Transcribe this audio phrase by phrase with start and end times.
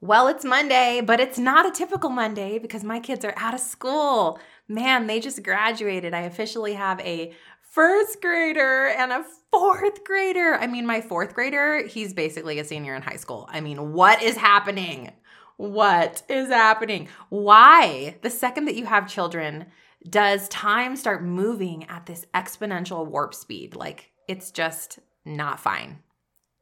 [0.00, 3.60] Well, it's Monday, but it's not a typical Monday because my kids are out of
[3.60, 4.38] school.
[4.68, 6.12] Man, they just graduated.
[6.12, 10.54] I officially have a first grader and a fourth grader.
[10.54, 13.48] I mean, my fourth grader, he's basically a senior in high school.
[13.50, 15.12] I mean, what is happening?
[15.56, 17.08] What is happening?
[17.30, 18.16] Why?
[18.20, 19.66] The second that you have children,
[20.08, 23.74] does time start moving at this exponential warp speed?
[23.74, 26.00] Like, it's just not fine.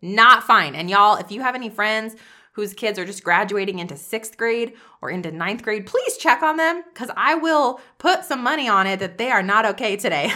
[0.00, 0.76] Not fine.
[0.76, 2.14] And y'all, if you have any friends
[2.54, 6.56] whose kids are just graduating into sixth grade or into ninth grade, please check on
[6.56, 10.32] them because I will put some money on it that they are not okay today.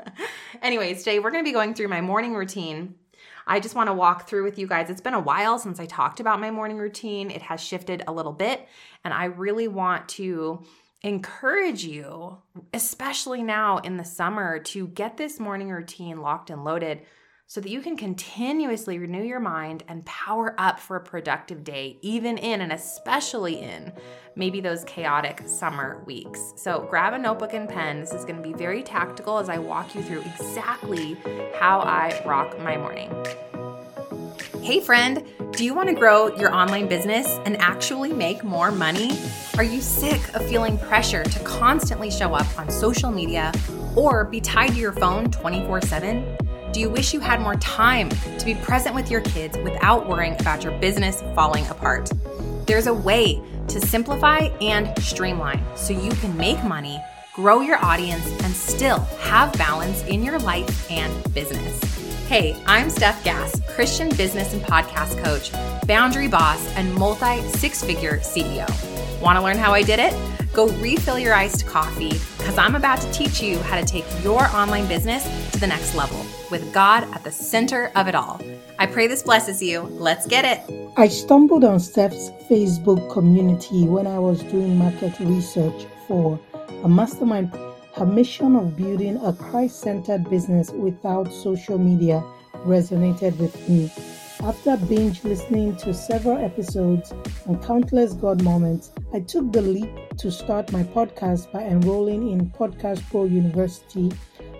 [0.62, 2.96] Anyways, today we're going to be going through my morning routine.
[3.46, 4.90] I just want to walk through with you guys.
[4.90, 7.30] It's been a while since I talked about my morning routine.
[7.30, 8.68] It has shifted a little bit,
[9.04, 10.64] and I really want to
[11.02, 12.38] encourage you,
[12.74, 17.02] especially now in the summer, to get this morning routine locked and loaded
[17.52, 21.98] so that you can continuously renew your mind and power up for a productive day,
[22.00, 23.92] even in and especially in
[24.34, 26.54] maybe those chaotic summer weeks.
[26.56, 28.00] So grab a notebook and pen.
[28.00, 31.18] This is going to be very tactical as I walk you through exactly
[31.60, 33.14] how I rock my morning.
[34.62, 39.10] Hey, friend, do you want to grow your online business and actually make more money?
[39.58, 43.52] Are you sick of feeling pressure to constantly show up on social media
[43.94, 46.51] or be tied to your phone 24 7?
[46.72, 50.40] Do you wish you had more time to be present with your kids without worrying
[50.40, 52.10] about your business falling apart?
[52.64, 56.98] There's a way to simplify and streamline so you can make money,
[57.34, 61.78] grow your audience, and still have balance in your life and business.
[62.26, 65.52] Hey, I'm Stef Gass, Christian business and podcast coach,
[65.86, 68.66] boundary boss, and multi six figure CEO.
[69.20, 70.14] Want to learn how I did it?
[70.54, 74.46] Go refill your iced coffee because I'm about to teach you how to take your
[74.56, 78.40] online business to the next level with God at the center of it all.
[78.78, 79.80] I pray this blesses you.
[79.80, 80.92] Let's get it.
[80.96, 86.38] I stumbled on Stef's Facebook community when I was doing market research for
[86.84, 87.52] a mastermind.
[87.94, 92.22] Her mission of building a Christ centered business without social media
[92.66, 93.90] resonated with me.
[94.42, 97.12] After binge listening to several episodes
[97.46, 99.88] and countless God moments, I took the leap
[100.18, 104.10] to start my podcast by enrolling in Podcast Pro University.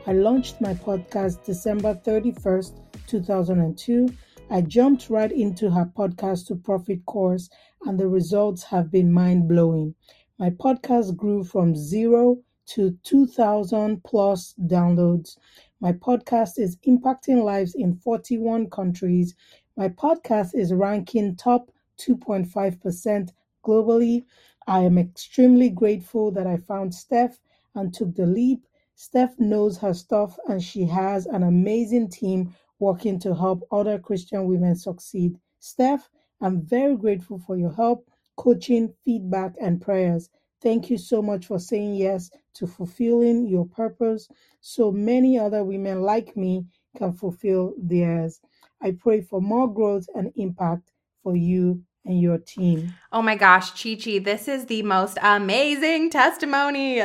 [0.07, 2.73] I launched my podcast December 31st,
[3.07, 4.09] 2002.
[4.51, 7.49] I jumped right into her podcast to profit course,
[7.85, 9.95] and the results have been mind blowing.
[10.39, 15.37] My podcast grew from zero to 2,000 plus downloads.
[15.81, 19.35] My podcast is impacting lives in 41 countries
[19.77, 23.31] my podcast is ranking top 2.5%
[23.65, 24.25] globally.
[24.67, 27.39] I am extremely grateful that I found Stef
[27.75, 28.67] and took the leap.
[28.97, 34.47] Stef knows her stuff and she has an amazing team working to help other Christian
[34.47, 35.37] women succeed.
[35.61, 36.03] Stef,
[36.41, 40.31] I'm very grateful for your help, coaching, feedback, and prayers.
[40.63, 44.29] Thank you so much for saying yes to fulfilling your purpose
[44.61, 46.67] so many other women like me
[46.97, 48.41] can fulfill theirs.
[48.83, 50.93] I pray for more growth and impact
[51.23, 52.95] for you and your team.
[53.13, 57.03] Oh my gosh, Chi Chi, this is the most amazing testimony.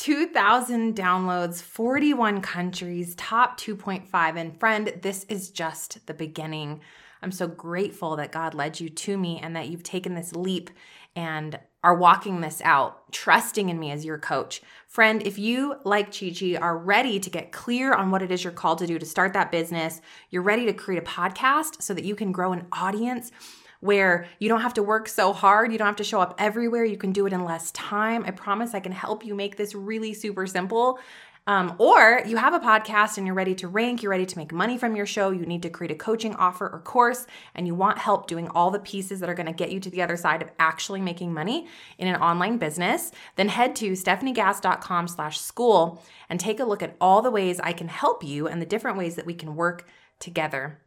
[0.00, 4.08] 2,000 downloads, 41 countries, top 2.5.
[4.38, 6.80] And friend, this is just the beginning.
[7.20, 10.70] I'm so grateful that God led you to me and that you've taken this leap
[11.14, 14.62] and are walking this out, trusting in me as your coach.
[14.86, 18.42] Friend, if you, like Chi Chi, are ready to get clear on what it is
[18.42, 20.00] you're called to do to start that business,
[20.30, 23.32] you're ready to create a podcast so that you can grow an audience
[23.80, 26.84] where you don't have to work so hard, you don't have to show up everywhere,
[26.84, 28.24] you can do it in less time.
[28.26, 30.98] I promise I can help you make this really super simple
[31.46, 34.52] um, or you have a podcast and you're ready to rank, you're ready to make
[34.52, 37.74] money from your show, you need to create a coaching offer or course, and you
[37.74, 40.42] want help doing all the pieces that are gonna get you to the other side
[40.42, 41.66] of actually making money
[41.98, 46.94] in an online business, then head to stefaniegass.com slash school and take a look at
[47.00, 49.88] all the ways I can help you and the different ways that we can work
[50.18, 50.78] together.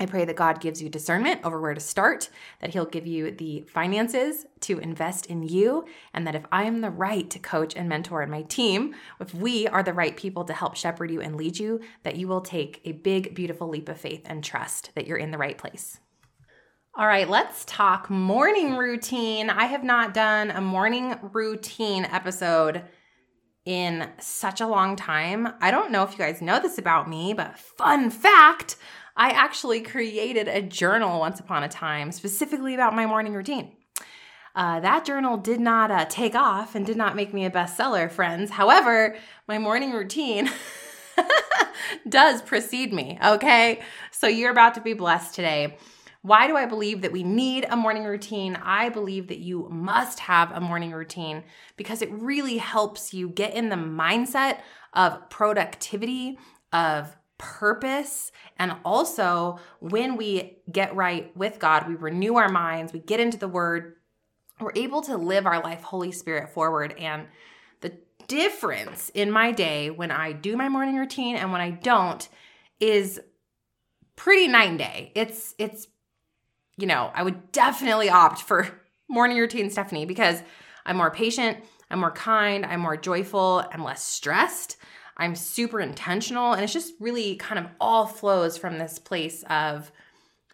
[0.00, 2.30] I pray that God gives you discernment over where to start,
[2.62, 6.80] that He'll give you the finances to invest in you, and that if I am
[6.80, 10.44] the right to coach and mentor in my team, if we are the right people
[10.44, 13.90] to help shepherd you and lead you, that you will take a big, beautiful leap
[13.90, 16.00] of faith and trust that you're in the right place.
[16.96, 19.50] All right, let's talk morning routine.
[19.50, 22.84] I have not done a morning routine episode
[23.66, 25.46] in such a long time.
[25.60, 28.76] I don't know if you guys know this about me, but fun fact
[29.16, 33.72] I actually created a journal once upon a time specifically about my morning routine.
[34.54, 38.10] Uh, that journal did not uh, take off and did not make me a bestseller,
[38.10, 38.50] friends.
[38.50, 39.16] However,
[39.46, 40.50] my morning routine
[42.08, 43.80] does precede me, okay?
[44.10, 45.78] So you're about to be blessed today.
[46.22, 48.58] Why do I believe that we need a morning routine?
[48.62, 51.44] I believe that you must have a morning routine
[51.76, 54.58] because it really helps you get in the mindset
[54.92, 56.38] of productivity,
[56.72, 58.30] of purpose.
[58.58, 63.38] And also, when we get right with God, we renew our minds, we get into
[63.38, 63.96] the Word,
[64.60, 66.92] we're able to live our life Holy Spirit forward.
[66.98, 67.26] And
[67.80, 67.94] the
[68.28, 72.28] difference in my day when I do my morning routine and when I don't
[72.78, 73.18] is
[74.16, 75.12] pretty night and day.
[75.14, 75.88] It's, it's,
[76.76, 78.68] you know, I would definitely opt for
[79.08, 80.42] morning routine Stefanie because
[80.84, 81.58] I'm more patient,
[81.90, 84.76] I'm more kind, I'm more joyful, I'm less stressed.
[85.20, 86.54] I'm super intentional.
[86.54, 89.92] And it's just really kind of all flows from this place of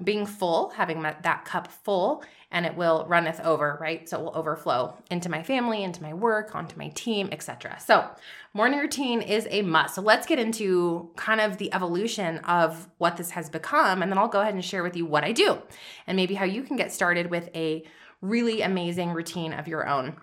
[0.03, 4.07] being full, having that cup full, and it will runneth over, right?
[4.09, 7.79] So it will overflow into my family, into my work, onto my team, etc.
[7.81, 8.07] So,
[8.53, 9.95] morning routine is a must.
[9.95, 14.19] So, let's get into kind of the evolution of what this has become, and then
[14.19, 15.63] I'll go ahead and share with you what I do
[16.07, 17.83] and maybe how you can get started with a
[18.21, 20.17] really amazing routine of your own.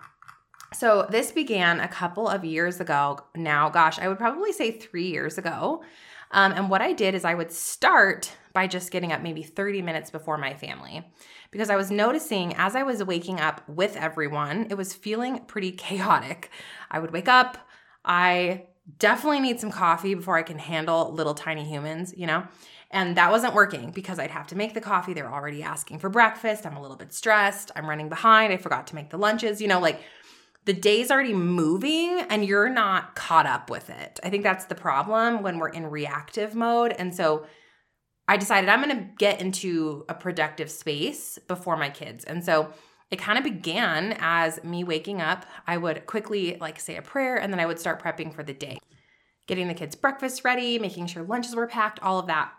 [0.73, 3.69] So, this began a couple of years ago now.
[3.69, 5.83] Gosh, I would probably say three years ago.
[6.31, 9.81] Um, and what I did is I would start by just getting up maybe 30
[9.83, 11.05] minutes before my family
[11.51, 15.71] because I was noticing as I was waking up with everyone, it was feeling pretty
[15.85, 16.49] chaotic.
[16.89, 17.57] I would wake up,
[18.03, 18.65] I
[18.99, 22.45] definitely need some coffee before I can handle little tiny humans, you know?
[22.91, 25.13] And that wasn't working because I'd have to make the coffee.
[25.13, 26.65] They're already asking for breakfast.
[26.65, 27.71] I'm a little bit stressed.
[27.75, 28.53] I'm running behind.
[28.53, 30.01] I forgot to make the lunches, you know, like
[30.65, 34.19] the day's already moving and you're not caught up with it.
[34.23, 36.93] I think that's the problem when we're in reactive mode.
[36.97, 37.45] And so
[38.27, 42.23] I decided I'm going to get into a productive space before my kids.
[42.23, 42.71] And so
[43.11, 45.45] it kind of began as me waking up.
[45.67, 48.53] I would quickly like say a prayer and then I would start prepping for the
[48.53, 48.79] day.
[49.45, 52.53] Getting the kids breakfast ready, making sure lunches were packed, all of that.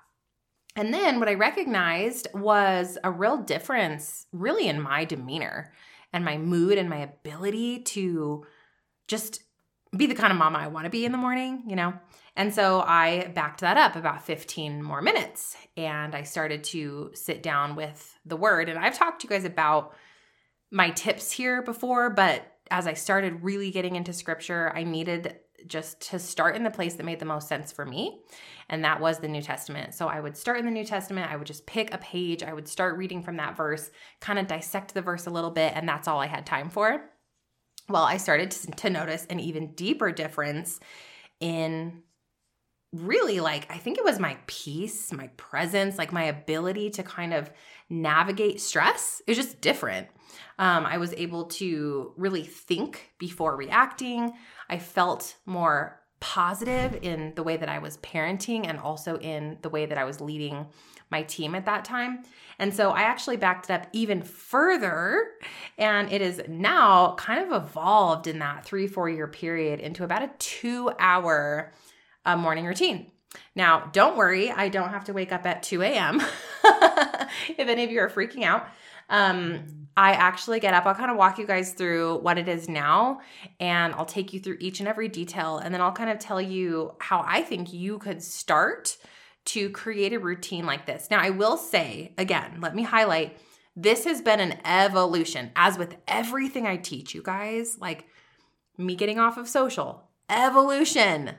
[0.76, 5.72] And then what I recognized was a real difference really in my demeanor
[6.14, 8.46] and my mood and my ability to
[9.08, 9.42] just
[9.94, 11.92] be the kind of mama I want to be in the morning, you know?
[12.36, 17.42] And so I backed that up about 15 more minutes and I started to sit
[17.42, 18.68] down with the word.
[18.68, 19.94] And I've talked to you guys about
[20.70, 26.00] my tips here before, but as I started really getting into scripture, I needed just
[26.10, 28.20] to start in the place that made the most sense for me.
[28.68, 29.94] And that was the New Testament.
[29.94, 31.30] So I would start in the New Testament.
[31.30, 32.42] I would just pick a page.
[32.42, 33.90] I would start reading from that verse,
[34.20, 35.72] kind of dissect the verse a little bit.
[35.74, 37.02] And that's all I had time for.
[37.88, 40.80] Well, I started to notice an even deeper difference
[41.40, 42.02] in
[42.94, 47.34] really like I think it was my peace, my presence, like my ability to kind
[47.34, 47.50] of
[47.90, 49.20] navigate stress.
[49.26, 50.08] It was just different.
[50.58, 54.32] Um, I was able to really think before reacting.
[54.68, 59.68] I felt more positive in the way that I was parenting and also in the
[59.68, 60.66] way that I was leading
[61.10, 62.24] my team at that time.
[62.58, 65.32] And so I actually backed it up even further.
[65.76, 70.22] And it is now kind of evolved in that three, four year period into about
[70.22, 71.72] a two hour
[72.24, 73.10] uh, morning routine.
[73.54, 76.20] Now, don't worry, I don't have to wake up at 2 a.m.
[76.64, 78.68] if any of you are freaking out.
[79.08, 80.86] Um, I actually get up.
[80.86, 83.20] I'll kind of walk you guys through what it is now,
[83.60, 85.58] and I'll take you through each and every detail.
[85.58, 88.96] And then I'll kind of tell you how I think you could start
[89.46, 91.08] to create a routine like this.
[91.10, 93.38] Now, I will say again, let me highlight
[93.76, 98.06] this has been an evolution, as with everything I teach you guys, like
[98.78, 101.32] me getting off of social, evolution,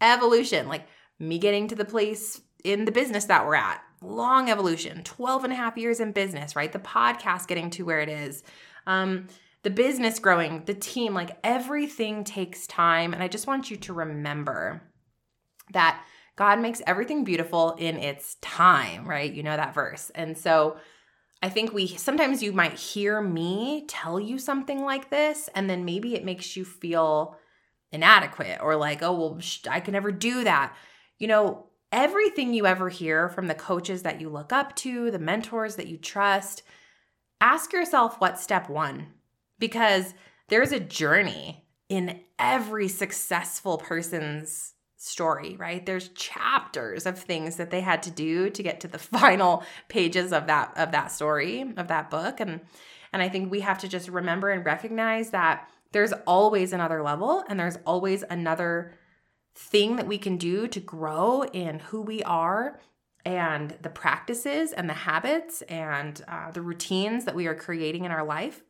[0.00, 0.86] evolution, like
[1.18, 5.52] me getting to the place in the business that we're at, long evolution 12 and
[5.52, 6.72] a half years in business right?
[6.72, 8.42] The podcast getting to where it is.
[8.86, 9.28] Um,
[9.62, 13.12] the business growing the team like everything takes time.
[13.12, 14.82] And i just want you to remember
[15.72, 16.04] that
[16.36, 19.32] god makes everything beautiful in its time right?
[19.32, 20.10] You know that verse.
[20.14, 20.76] And so
[21.42, 25.84] I think we sometimes you might hear me tell you something like this, and then
[25.84, 27.36] maybe it makes you feel
[27.92, 30.74] inadequate or like, oh, well, I can never do that.
[31.18, 35.18] You know, everything you ever hear from the coaches that you look up to, the
[35.18, 36.62] mentors that you trust,
[37.40, 39.06] ask yourself what's step one
[39.58, 40.12] because
[40.48, 45.86] there's a journey in every successful person's story, right?
[45.86, 50.32] There's chapters of things that they had to do to get to the final pages
[50.32, 52.60] of that of that story, of that book and
[53.12, 57.42] and I think we have to just remember and recognize that there's always another level
[57.48, 58.92] and there's always another
[59.56, 62.80] thing that we can do to grow in who we are
[63.24, 68.12] and the practices and the habits and uh, the routines that we are creating in
[68.12, 68.62] our life.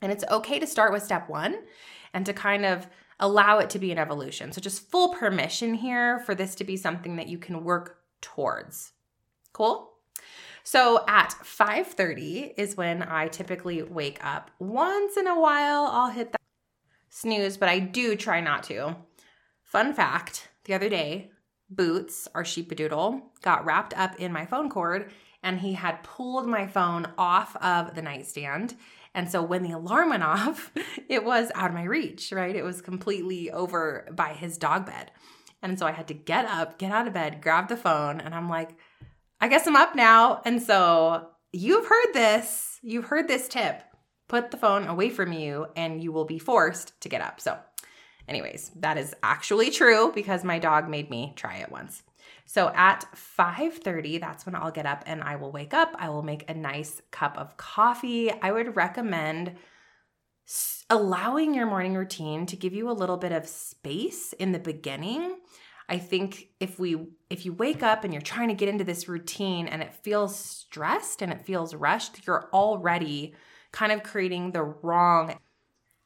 [0.00, 1.56] And it's okay to start with step one
[2.12, 2.86] and to kind of
[3.20, 4.52] allow it to be an evolution.
[4.52, 8.92] So, just full permission here for this to be something that you can work towards.
[9.52, 9.94] Cool?
[10.64, 14.50] So at 5:30 is when I typically wake up.
[14.58, 16.40] Once in a while I'll hit that
[17.10, 18.96] snooze, but I do try not to.
[19.74, 21.32] Fun fact, the other day,
[21.68, 25.10] Boots, our sheepadoodle, got wrapped up in my phone cord
[25.42, 28.76] and he had pulled my phone off of the nightstand.
[29.16, 30.70] And so when the alarm went off,
[31.08, 32.54] it was out of my reach, right?
[32.54, 35.10] It was completely over by his dog bed.
[35.60, 38.32] And so I had to get up, get out of bed, grab the phone, and
[38.32, 38.76] I'm like,
[39.40, 40.40] I guess I'm up now.
[40.44, 43.82] And so you've heard this, you've heard this tip.
[44.28, 47.40] Put the phone away from you and you will be forced to get up.
[47.40, 47.58] So,
[48.28, 52.02] anyways, that is actually true because my dog made me try it once.
[52.46, 55.94] So at 5:30, that's when I'll get up and I will wake up.
[55.98, 58.30] I will make a nice cup of coffee.
[58.30, 59.56] I would recommend
[60.90, 65.36] allowing your morning routine to give you a little bit of space in the beginning
[65.88, 66.96] I think if we
[67.28, 70.38] if you wake up and you're trying to get into this routine and it feels
[70.38, 73.34] stressed and it feels rushed, you're already
[73.72, 75.38] kind of creating the wrong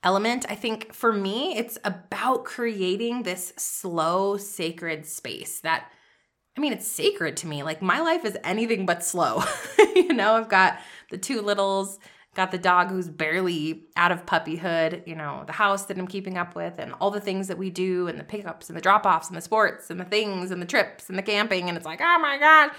[0.03, 0.47] element.
[0.49, 5.91] I think for me, it's about creating this slow, sacred space that
[6.57, 7.63] I mean, it's sacred to me.
[7.63, 9.45] Like my life is anything but slow.
[9.95, 12.01] you know, I've got the two littles
[12.39, 16.39] got the dog who's barely out of puppyhood, you know, the house that I'm keeping
[16.39, 19.05] up with, and all the things that we do, and the pickups and the drop
[19.05, 21.69] offs and the sports and the things and the trips and the camping.
[21.69, 22.71] And it's like, oh my God.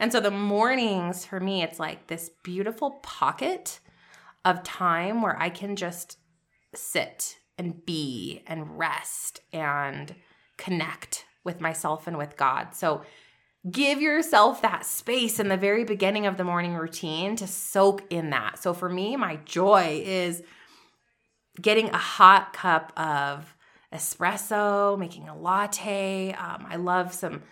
[0.00, 3.78] And so the mornings for me, it's like this beautiful pocket
[4.44, 6.18] of time where I can just
[6.76, 10.14] sit and be and rest and
[10.56, 12.74] connect with myself and with God.
[12.74, 13.02] So
[13.70, 18.30] give yourself that space in the very beginning of the morning routine to soak in
[18.30, 18.58] that.
[18.58, 20.42] So for me, my joy is
[21.60, 23.54] getting a hot cup of
[23.92, 26.32] espresso, making a latte.
[26.32, 27.42] Um, I love some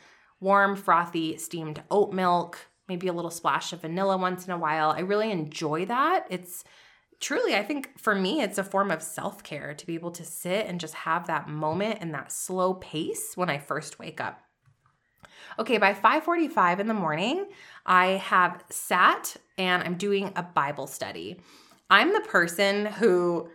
[0.41, 4.91] warm, frothy, steamed oat milk, maybe a little splash of vanilla once in a while.
[4.91, 6.27] I really enjoy that.
[6.29, 6.65] It's
[7.25, 10.25] truly, I think for me, it's a form of self care to be able to
[10.25, 14.43] sit and just have that moment and that slow pace when I first wake up.
[15.59, 17.47] Okay, by 5:45 in the morning,
[17.87, 21.41] I have sat and I'm doing a Bible study.
[21.89, 23.49] I'm the person who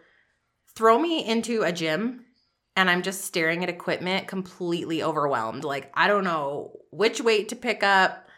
[0.76, 2.26] throw me into a gym
[2.76, 5.64] and I'm just staring at equipment completely overwhelmed.
[5.64, 8.29] Like I don't know which weight to pick up.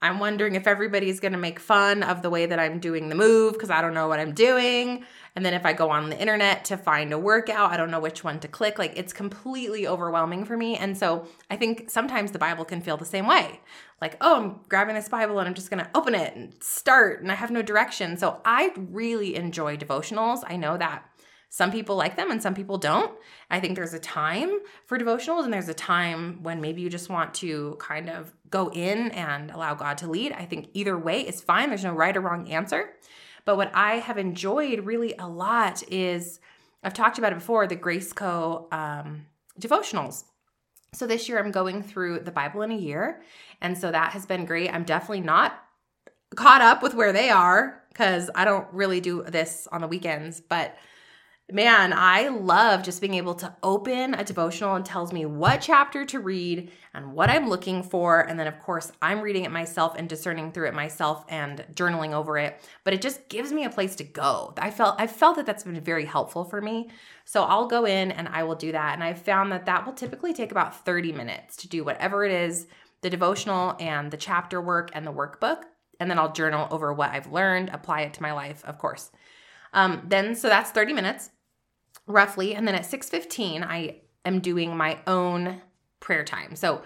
[0.00, 3.16] I'm wondering if everybody's going to make fun of the way that I'm doing the
[3.16, 5.04] move because I don't know what I'm doing.
[5.34, 7.98] And then if I go on the internet to find a workout, I don't know
[7.98, 8.78] which one to click.
[8.78, 10.76] Like it's completely overwhelming for me.
[10.76, 13.60] And so I think sometimes the Bible can feel the same way.
[14.00, 17.20] Like, oh, I'm grabbing this Bible and I'm just going to open it and start
[17.20, 18.16] and I have no direction.
[18.16, 20.44] So I really enjoy devotionals.
[20.46, 21.04] I know that
[21.50, 23.16] some people like them and some people don't.
[23.50, 27.08] I think there's a time for devotionals and there's a time when maybe you just
[27.08, 30.32] want to kind of go in and allow God to lead.
[30.32, 31.70] I think either way is fine.
[31.70, 32.90] There's no right or wrong answer.
[33.46, 36.38] But what I have enjoyed really a lot is
[36.84, 38.68] I've talked about it before the Grace Co.
[38.70, 39.26] Um,
[39.58, 40.24] devotionals.
[40.92, 43.22] So this year I'm going through the Bible in a year.
[43.62, 44.72] And so that has been great.
[44.72, 45.62] I'm definitely not
[46.36, 50.40] caught up with where they are because I don't really do this on the weekends,
[50.40, 50.76] but
[51.50, 56.04] man, I love just being able to open a devotional and tells me what chapter
[56.04, 58.20] to read and what I'm looking for.
[58.20, 62.12] And then, of course, I'm reading it myself and discerning through it myself and journaling
[62.12, 62.60] over it.
[62.84, 64.52] But it just gives me a place to go.
[64.58, 66.90] I felt I felt that that's been very helpful for me.
[67.24, 68.92] So I'll go in and I will do that.
[68.94, 72.32] And I've found that that will typically take about 30 minutes to do whatever it
[72.32, 72.66] is
[73.00, 75.62] the devotional and the chapter work and the workbook.
[76.00, 79.10] And then I'll journal over what I've learned, apply it to my life, of course.
[79.72, 81.30] Um, then, so that's 30 minutes
[82.08, 82.54] roughly.
[82.54, 85.62] And then at 6:15, I am doing my own
[86.00, 86.56] prayer time.
[86.56, 86.82] So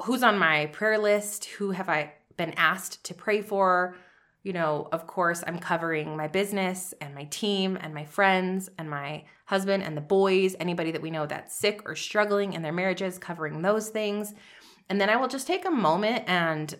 [0.00, 1.44] who's on my prayer list?
[1.44, 3.96] Who have I been asked to pray for?
[4.42, 8.90] You know, of course, I'm covering my business and my team and my friends and
[8.90, 12.72] my husband and the boys, anybody that we know that's sick or struggling in their
[12.72, 14.34] marriages, covering those things.
[14.88, 16.74] And then I will just take a moment and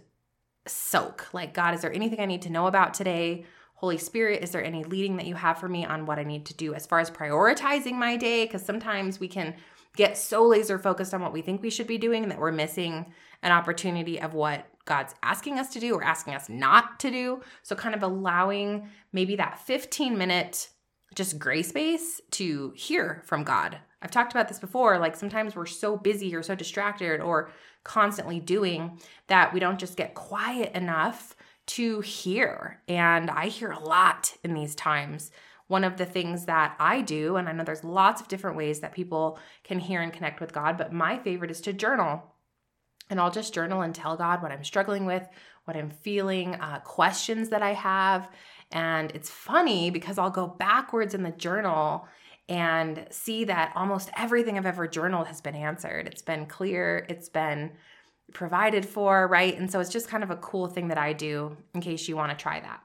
[0.66, 1.32] soak.
[1.32, 3.46] Like, God, is there anything I need to know about today?
[3.82, 6.46] Holy Spirit, is there any leading that you have for me on what I need
[6.46, 8.44] to do as far as prioritizing my day?
[8.44, 9.56] Because sometimes we can
[9.96, 13.12] get so laser focused on what we think we should be doing that we're missing
[13.42, 17.42] an opportunity of what God's asking us to do or asking us not to do.
[17.64, 20.68] So, kind of allowing maybe that 15 minute
[21.16, 23.78] just gray space to hear from God.
[24.00, 24.98] I've talked about this before.
[24.98, 27.50] Like sometimes we're so busy or so distracted or
[27.84, 31.34] constantly doing that we don't just get quiet enough
[31.66, 32.82] to hear.
[32.88, 35.30] And I hear a lot in these times.
[35.68, 38.80] One of the things that I do, and I know there's lots of different ways
[38.80, 42.22] that people can hear and connect with God, but my favorite is to journal.
[43.12, 45.28] and I'll just journal and tell God what I'm struggling with,
[45.66, 48.30] what I'm feeling, uh, questions that I have.
[48.70, 52.06] And it's funny because I'll go backwards in the journal
[52.48, 56.06] and see that almost everything I've ever journaled has been answered.
[56.06, 57.72] It's been clear, it's been
[58.32, 59.56] provided for, right?
[59.56, 62.16] And so it's just kind of a cool thing that I do in case you
[62.16, 62.80] want to try that.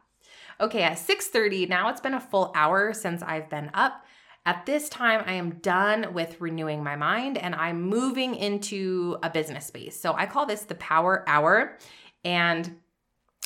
[0.60, 4.06] Okay, at 6:30, now it's been a full hour since I've been up.
[4.46, 9.30] At this time, I am done with renewing my mind and I'm moving into a
[9.30, 10.00] business space.
[10.00, 11.78] So I call this the power hour.
[12.24, 12.78] And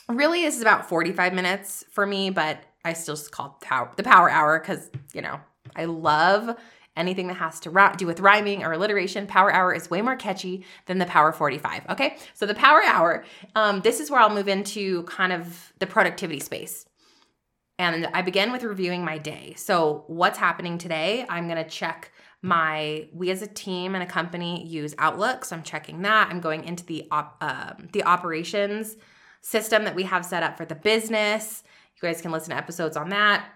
[0.08, 4.04] really, this is about 45 minutes for me, but I still just call it the
[4.04, 5.40] power hour because, you know,
[5.76, 6.56] I love
[6.98, 9.26] anything that has to do with rhyming or alliteration.
[9.28, 11.84] Power hour is way more catchy than the power 45.
[11.90, 12.18] Okay.
[12.34, 13.24] So the power hour,
[13.56, 16.86] um, this is where I'll move into kind of the productivity space.
[17.80, 19.56] And I begin with reviewing my day.
[19.58, 21.26] So, what's happening today?
[21.28, 22.12] I'm to check
[22.44, 26.30] my we as a team and a company use Outlook, so I'm checking that.
[26.30, 28.98] I'm going into the op, uh, the operations
[29.42, 31.64] system that we have set up for the business.
[31.96, 33.50] You guys can listen to episodes on that.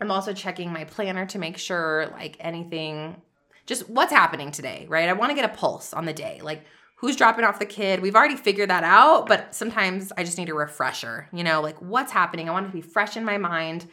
[0.00, 3.22] I'm also checking my planner to make sure like anything
[3.66, 5.08] just what's happening today, right?
[5.08, 6.40] I want to get a pulse on the day.
[6.42, 6.64] Like
[6.96, 8.00] who's dropping off the kid?
[8.00, 11.80] We've already figured that out, but sometimes I just need a refresher, you know, like
[11.80, 12.48] what's happening?
[12.48, 13.86] I want to be fresh in my mind.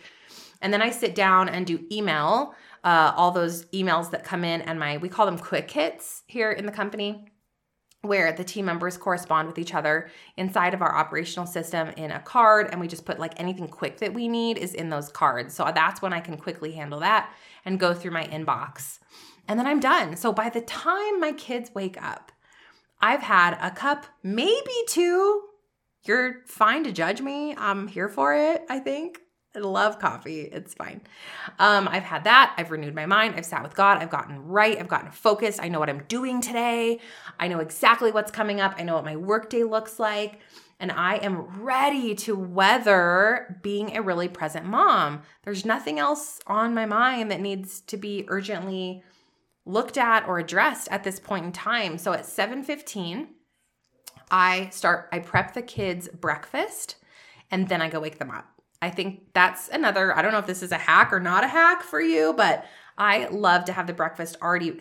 [0.61, 4.61] And then I sit down and do email, uh, all those emails that come in
[4.61, 7.32] and my, we call them quick hits here in the company
[8.03, 12.19] where the team members correspond with each other inside of our operational system in a
[12.19, 15.53] card and we just put like anything quick that we need is in those cards.
[15.53, 17.33] So that's when I can quickly handle that
[17.63, 18.99] and go through my inbox.
[19.47, 20.17] And then I'm done.
[20.17, 22.33] So by the time my kids wake up,
[23.01, 25.43] I've had a cup, maybe two.
[26.03, 27.55] You're fine to judge me.
[27.57, 29.19] I'm here for it, I think.
[29.55, 30.41] I love coffee.
[30.41, 31.01] It's fine.
[31.59, 32.55] Um, I've had that.
[32.57, 33.35] I've renewed my mind.
[33.35, 33.99] I've sat with God.
[33.99, 34.79] I've gotten right.
[34.79, 35.61] I've gotten focused.
[35.61, 36.99] I know what I'm doing today.
[37.39, 38.73] I know exactly what's coming up.
[38.77, 40.39] I know what my workday looks like.
[40.79, 45.21] And I am ready to weather being a really present mom.
[45.43, 49.03] There's nothing else on my mind that needs to be urgently
[49.65, 51.97] looked at or addressed at this point in time.
[51.97, 53.27] So at 7:15,
[54.31, 56.97] I start I prep the kids breakfast
[57.51, 58.52] and then I go wake them up.
[58.83, 61.47] I think that's another, I don't know if this is a hack or not a
[61.47, 62.65] hack for you, but
[62.97, 64.77] I love to have the breakfast already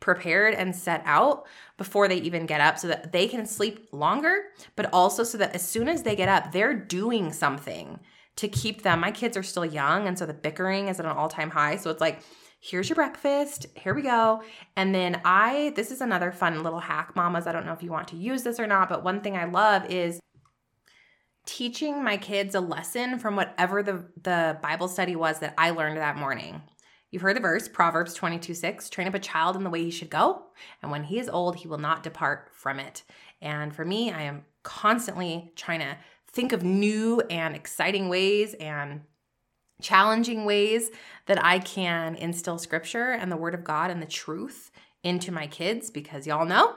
[0.00, 1.46] prepared and set out
[1.76, 4.44] before they even get up so that they can sleep longer,
[4.74, 8.00] but also so that as soon as they get up, they're doing something
[8.36, 9.00] to keep them.
[9.00, 11.76] My kids are still young, and so the bickering is at an all time high.
[11.76, 12.20] So it's like,
[12.60, 13.66] here's your breakfast.
[13.74, 14.42] Here we go.
[14.76, 17.46] And then I, this is another fun little hack, mamas.
[17.46, 19.44] I don't know if you want to use this or not, but one thing I
[19.44, 20.20] love is
[21.46, 25.96] teaching my kids a lesson from whatever the, the Bible study was that I learned
[25.96, 26.60] that morning.
[27.10, 29.90] You've heard the verse, Proverbs 22 6 train up a child in the way he
[29.90, 30.42] should go,
[30.82, 33.04] and when he is old, he will not depart from it.
[33.40, 35.96] And for me, I am constantly trying to
[36.32, 39.02] think of new and exciting ways and
[39.80, 40.90] challenging ways
[41.26, 44.70] that I can instill scripture and the word of God and the truth
[45.02, 46.74] into my kids because y'all know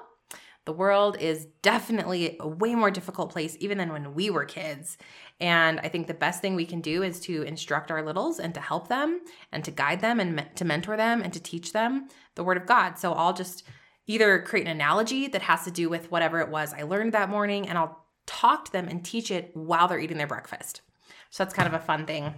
[0.70, 5.00] the world is definitely a way more difficult place even than when we were kids.
[5.40, 8.54] And I think the best thing we can do is to instruct our littles and
[8.54, 12.08] to help them and to guide them and to mentor them and to teach them
[12.36, 13.00] the word of God.
[13.00, 13.64] So I'll just
[14.06, 17.32] either create an analogy that has to do with whatever it was I learned that
[17.32, 20.82] morning and I'll talk to them and teach it while they're eating their breakfast.
[21.32, 22.36] So that's kind of a fun thing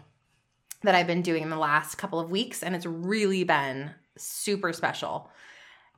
[0.83, 4.71] that I've been doing in the last couple of weeks and it's really been super
[4.71, 5.29] special.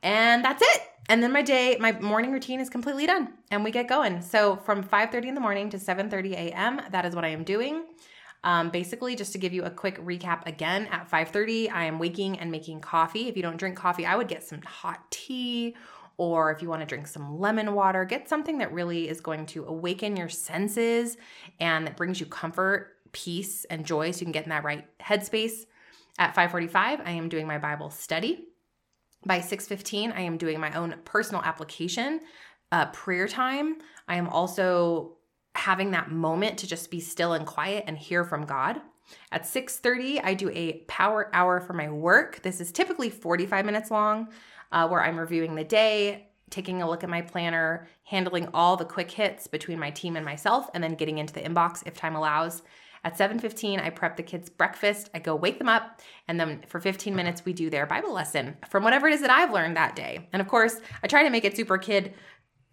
[0.04, 0.82] And that's it.
[1.10, 4.22] And then my day, my morning routine is completely done and we get going.
[4.22, 7.86] So from 5:30 in the morning to 7:30 a.m., that is what I am doing.
[8.44, 12.40] Um, basically, just to give you a quick recap again, at 5:30, I am waking
[12.40, 13.28] and making coffee.
[13.28, 15.76] If you don't drink coffee, I would get some hot tea,
[16.18, 19.46] or if you want to drink some lemon water, get something that really is going
[19.48, 21.18] to awaken your senses
[21.60, 24.86] and that brings you comfort, peace, and joy, so you can get in that right
[25.00, 25.66] headspace.
[26.20, 28.53] At 5:45, I am doing my Bible study.
[29.26, 32.22] By 6:15, I am doing my own personal application,
[32.72, 33.78] uh, prayer time.
[34.08, 35.18] I am also
[35.56, 38.82] having that moment to just be still and quiet and hear from God.
[39.32, 42.42] At 6:30, I do a power hour for my work.
[42.42, 44.30] This is typically 45 minutes long,
[44.72, 48.86] uh, where I'm reviewing the day, taking a look at my planner, handling all the
[48.86, 52.16] quick hits between my team and myself, and then getting into the inbox if time
[52.16, 52.62] allows.
[53.04, 55.10] At 7:15, I prep the kids breakfast.
[55.14, 58.58] I go wake them up, and then for 15 minutes we do their Bible lesson
[58.70, 60.30] from whatever it is that I've learned that day.
[60.32, 62.14] And of course, I try to make it super kid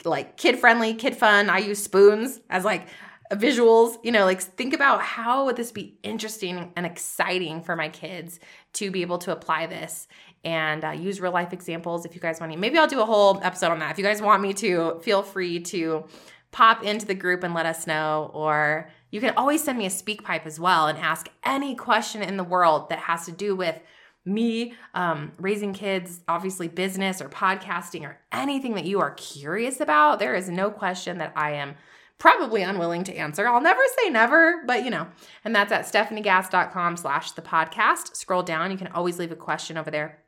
[0.05, 1.51] like kid friendly, kid fun.
[1.51, 2.89] I use spoons as like
[3.33, 7.89] visuals, you know, like think about how would this be interesting and exciting for my
[7.89, 8.41] kids
[8.75, 10.09] to be able to apply this
[10.43, 12.59] and uh, use real life examples if you guys want to.
[12.59, 13.93] Maybe I'll do a whole episode on that.
[13.93, 16.05] If you guys want me to, feel free to
[16.51, 19.91] pop into the group and let us know or you can always send me a
[19.91, 23.81] SpeakPipe as well and ask any question in the world that has to do with
[24.25, 30.19] me um, raising kids, obviously business or podcasting or anything that you are curious about.
[30.19, 31.75] There is no question that I am
[32.19, 33.49] probably unwilling to answer.
[33.49, 35.09] I'll never say never, but you know,
[35.45, 38.15] and that's at stefaniegass.com slash the podcast.
[38.15, 38.71] Scroll down.
[38.71, 40.19] You can always leave a question over there.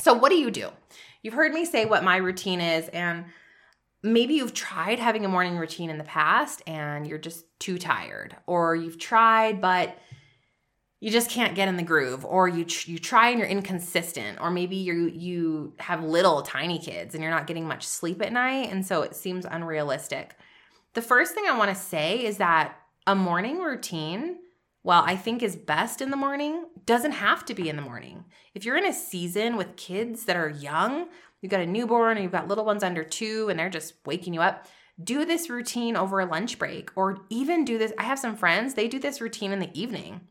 [0.00, 0.68] So what do you do?
[1.22, 3.24] You've heard me say what my routine is and
[4.02, 8.36] maybe you've tried having a morning routine in the past and you're just too tired
[8.46, 9.98] or you've tried but
[11.00, 14.40] you just can't get in the groove or you tr- you try and you're inconsistent
[14.40, 18.32] or maybe you you have little tiny kids and you're not getting much sleep at
[18.32, 20.36] night and so it seems unrealistic.
[20.94, 24.38] The first thing I want to say is that a morning routine
[24.88, 28.24] while I think is best in the morning doesn't have to be in the morning.
[28.54, 31.08] If you're in a season with kids that are young,
[31.42, 34.32] you've got a newborn or you've got little ones under 2 and they're just waking
[34.32, 34.66] you up,
[35.04, 38.72] do this routine over a lunch break or even do this I have some friends,
[38.72, 40.22] they do this routine in the evening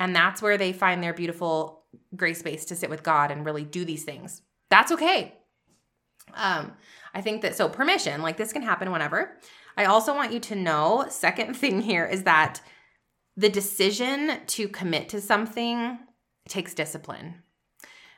[0.00, 1.84] and that's where they find their beautiful
[2.16, 4.42] gray space to sit with God and really do these things.
[4.70, 5.36] That's okay.
[6.34, 6.72] Um,
[7.14, 9.36] I think that so permission, like this can happen whenever.
[9.76, 12.60] I also want you to know, second thing here is that
[13.36, 15.98] the decision to commit to something
[16.48, 17.42] takes discipline.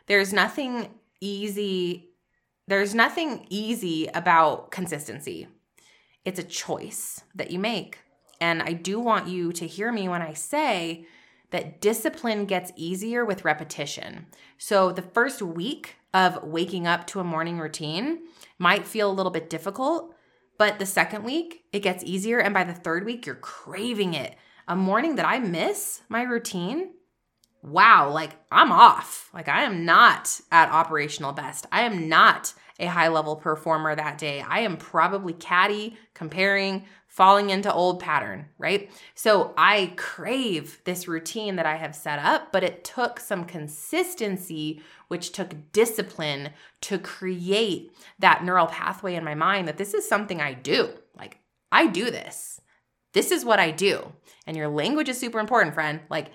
[0.06, 0.88] There's nothing
[1.20, 2.12] easy
[2.68, 5.48] there's nothing easy about consistency.
[6.24, 7.98] It's a choice that you make.
[8.40, 11.06] And I do want you to hear me when I say
[11.50, 14.26] that discipline gets easier with repetition.
[14.58, 18.20] So the first week of waking up to a morning routine
[18.58, 20.14] might feel a little bit difficult,
[20.56, 22.38] but the second week it gets easier.
[22.38, 24.36] And by the third week, you're craving it.
[24.68, 26.90] A morning that I miss my routine,
[27.62, 29.28] wow, like I'm off.
[29.34, 31.66] Like I am not at operational best.
[31.72, 34.40] I am not a high level performer that day.
[34.40, 38.90] I am probably catty, comparing, falling into old pattern, right?
[39.14, 44.80] So I crave this routine that I have set up, but it took some consistency,
[45.08, 46.50] which took discipline
[46.82, 50.88] to create that neural pathway in my mind that this is something I do.
[51.14, 51.38] Like,
[51.70, 52.61] I do this.
[53.12, 54.12] This is what I do.
[54.46, 56.00] And your language is super important, friend.
[56.08, 56.30] Like,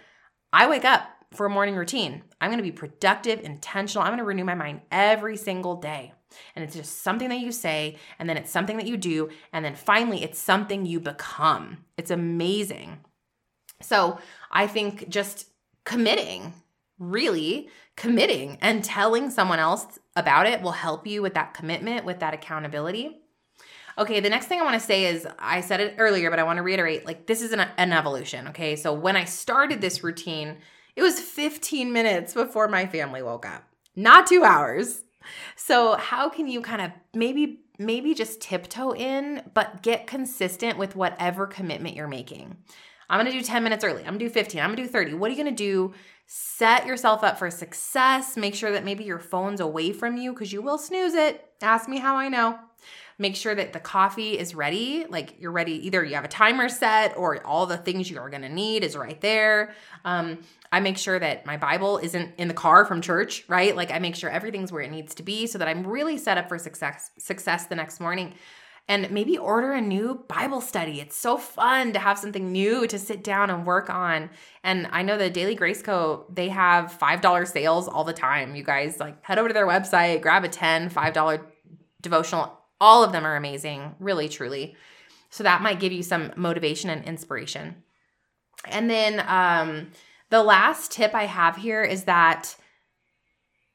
[0.54, 2.24] I wake up for a morning routine.
[2.40, 4.04] I'm to be productive, intentional.
[4.04, 6.14] I'm to renew my mind every single day.
[6.56, 9.64] And it's just something that you say, and then it's something that you do, and
[9.64, 11.86] then finally it's something you become.
[11.98, 13.00] It's amazing.
[13.82, 14.20] So
[14.52, 15.48] I think just
[15.86, 16.54] committing,
[17.00, 22.20] really committing, and telling someone else about it will help you with that commitment, with
[22.20, 23.22] that accountability.
[23.98, 26.44] Okay, the next thing I want to say is I said it earlier, but I
[26.44, 28.48] want to reiterate like this is an, an evolution.
[28.50, 30.58] Okay, so when I started this routine,
[30.96, 33.64] it was 15 minutes before my family woke up,
[33.96, 35.04] not two hours.
[35.56, 40.96] So, how can you kind of maybe maybe just tiptoe in, but get consistent with
[40.96, 42.56] whatever commitment you're making?
[43.10, 44.02] I'm gonna do 10 minutes early.
[44.02, 44.62] I'm gonna do 15.
[44.62, 45.16] I'm gonna do 30.
[45.16, 45.94] What are you gonna do?
[46.26, 48.36] Set yourself up for success.
[48.36, 51.50] Make sure that maybe your phone's away from you because you will snooze it.
[51.62, 52.60] Ask me how I know.
[53.20, 55.06] Make sure that the coffee is ready.
[55.10, 58.30] Like you're ready, either you have a timer set or all the things you are
[58.30, 59.74] gonna need is right there.
[60.06, 60.40] Um,
[60.72, 63.76] I make sure that my Bible isn't in the car from church, right?
[63.76, 66.38] Like I make sure everything's where it needs to be so that I'm really set
[66.38, 68.34] up for success success the next morning.
[68.90, 71.02] And maybe order a new Bible study.
[71.02, 74.30] It's so fun to have something new to sit down and work on.
[74.64, 78.56] And I know the Daily Grace Co, they have $5 sales all the time.
[78.56, 81.44] You guys like head over to their website, grab a 10, $5
[82.02, 82.57] devotional.
[82.80, 84.76] All of them are amazing, really truly.
[85.30, 87.84] So that might give you some motivation and inspiration.
[88.66, 89.92] And then um
[90.30, 92.56] the last tip I have here is that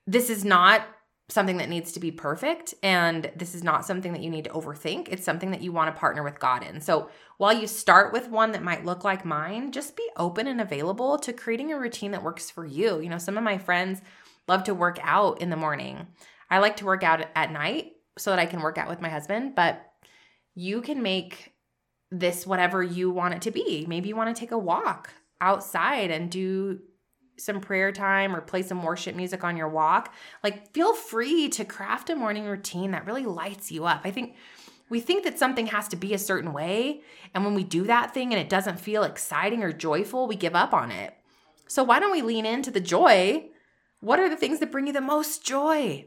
[0.07, 0.87] this is not
[1.29, 4.51] something that needs to be perfect and this is not something that you need to
[4.51, 5.09] overthink.
[5.09, 6.81] It's something that you want to partner with God in.
[6.81, 10.61] So while you start with one that might look like mine, just be open and
[10.61, 13.01] available to creating a routine that works for you.
[13.01, 14.03] You know, some of my friends
[14.47, 16.07] love to work out in the morning.
[16.51, 19.09] I like to work out at night so that I can work out with my
[19.09, 19.93] husband, but
[20.55, 21.53] you can make
[22.11, 23.87] this whatever you want it to be.
[23.89, 26.81] Maybe you want to take a walk outside and do
[27.39, 30.15] some prayer time or play some worship music on your walk.
[30.45, 34.03] Like, feel free to craft a morning routine that really lights you up.
[34.05, 34.37] I think
[34.91, 37.01] we think that something has to be a certain way.
[37.35, 40.55] And when we do that thing and it doesn't feel exciting or joyful, we give
[40.55, 41.17] up on it.
[41.67, 43.49] So, why don't we lean into the joy?
[44.01, 46.07] What are the things that bring you the most joy?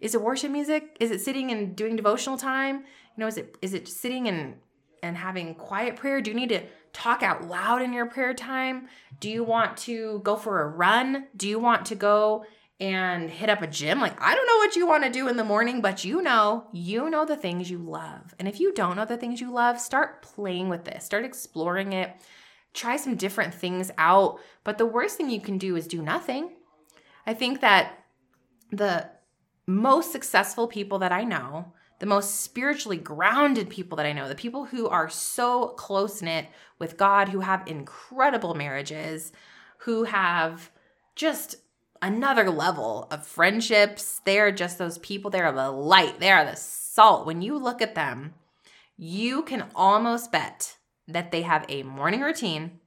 [0.00, 0.96] Is it worship music?
[1.00, 2.78] Is it sitting and doing devotional time?
[2.78, 4.56] You know, is it is it sitting and
[5.02, 6.20] and having quiet prayer?
[6.20, 8.88] Do you need to talk out loud in your prayer time?
[9.18, 11.26] Do you want to go for a run?
[11.36, 12.44] Do you want to go
[12.78, 14.00] and hit up a gym?
[14.00, 16.66] Like, I don't know what you want to do in the morning, but you know,
[16.72, 18.34] you know the things you love.
[18.38, 21.92] And if you don't know the things you love, start playing with this, start exploring
[21.92, 22.14] it.
[22.72, 24.38] Try some different things out.
[24.64, 26.50] But the worst thing you can do is do nothing.
[27.26, 28.04] I think that
[28.70, 29.10] the
[29.70, 34.34] most successful people that I know, the most spiritually grounded people that I know, the
[34.34, 36.46] people who are so close knit
[36.78, 39.32] with God, who have incredible marriages,
[39.78, 40.70] who have
[41.14, 41.56] just
[42.02, 44.20] another level of friendships.
[44.24, 45.30] They are just those people.
[45.30, 47.26] They are the light, they are the salt.
[47.26, 48.34] When you look at them,
[48.96, 50.76] you can almost bet
[51.08, 52.80] that they have a morning routine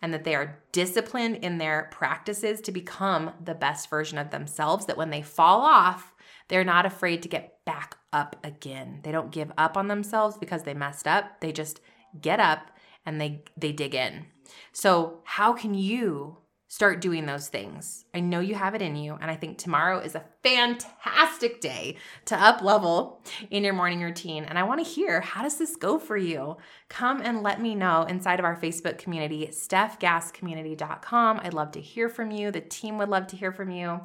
[0.00, 4.86] and that they are disciplined in their practices to become the best version of themselves.
[4.86, 6.14] That when they fall off,
[6.48, 9.00] they're not afraid to get back up again.
[9.02, 11.40] They don't give up on themselves because they messed up.
[11.40, 11.80] They just
[12.20, 12.70] get up
[13.04, 14.26] and they they dig in.
[14.72, 16.38] So, how can you
[16.70, 18.04] start doing those things.
[18.14, 21.96] I know you have it in you, and I think tomorrow is a fantastic day
[22.26, 24.44] to up level in your morning routine.
[24.44, 26.58] And I want to hear how does this go for you?
[26.90, 31.40] Come and let me know inside of our Facebook community, stefgasscommunity.com.
[31.42, 32.50] I'd love to hear from you.
[32.50, 34.02] The team would love to hear from you.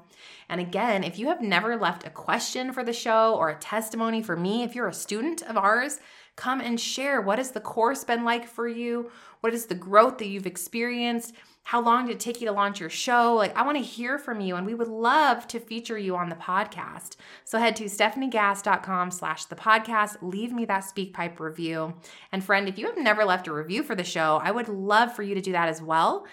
[0.47, 4.23] And again, if you have never left a question for the show or a testimony
[4.23, 5.99] for me, if you're a student of ours,
[6.37, 9.11] come and share what has the course been like for you?
[9.41, 11.33] What is the growth that you've experienced?
[11.65, 13.35] How long did it take you to launch your show?
[13.35, 16.29] Like, I want to hear from you, and we would love to feature you on
[16.29, 17.15] the podcast.
[17.45, 20.17] So head to stefaniegass.com slash the podcast.
[20.21, 21.93] Leave me that SpeakPipe review.
[22.31, 25.15] And friend, if you have never left a review for the show, I would love
[25.15, 26.25] for you to do that as well.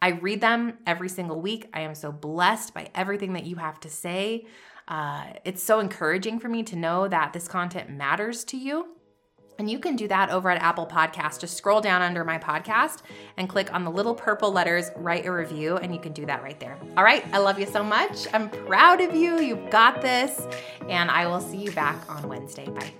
[0.00, 1.68] I read them every single week.
[1.74, 4.46] I am so blessed by everything that you have to say.
[4.86, 8.95] Uh, it's so encouraging for me to know that this content matters to you.
[9.58, 11.40] And you can do that over at Apple Podcast.
[11.40, 12.98] Just scroll down under my podcast
[13.36, 16.42] and click on the little purple letters, write a review, and you can do that
[16.42, 16.78] right there.
[16.96, 18.26] All right, I love you so much.
[18.34, 19.40] I'm proud of you.
[19.40, 20.46] You've got this.
[20.88, 22.66] And I will see you back on Wednesday.
[22.66, 22.92] Bye.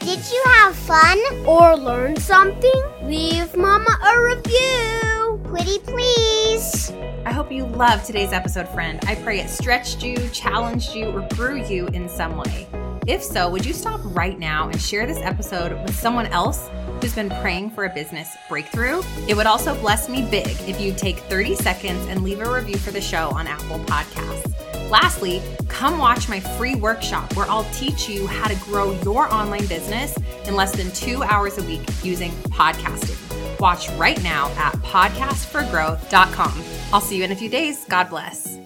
[0.00, 2.82] Did you have fun or learn something?
[3.02, 5.40] Leave Mama a review.
[5.44, 6.90] Pretty please.
[7.26, 8.98] I hope you loved today's episode, friend.
[9.06, 12.66] I pray it stretched you, challenged you, or grew you in some way.
[13.10, 16.70] If so, would you stop right now and share this episode with someone else
[17.00, 19.02] who's been praying for a business breakthrough?
[19.26, 22.76] It would also bless me big if you'd take 30 seconds and leave a review
[22.76, 24.54] for the show on Apple Podcasts.
[24.88, 29.66] Lastly, come watch my free workshop where I'll teach you how to grow your online
[29.66, 33.18] business in less than two hours a week using podcasting.
[33.58, 36.62] Watch right now at podcastforgrowth.com.
[36.92, 37.84] I'll see you in a few days.
[37.86, 38.59] God bless.